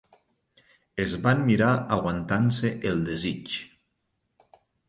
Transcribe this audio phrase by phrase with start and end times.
[1.03, 3.59] Es van mirar aguantant-se el desig.